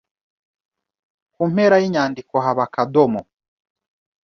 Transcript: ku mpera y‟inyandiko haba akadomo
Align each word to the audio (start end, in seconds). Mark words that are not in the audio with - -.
ku 1.33 1.41
mpera 1.51 1.75
y‟inyandiko 1.81 2.33
haba 2.45 2.61
akadomo 2.67 3.21